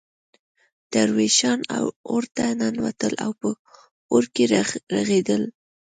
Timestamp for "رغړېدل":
4.53-5.43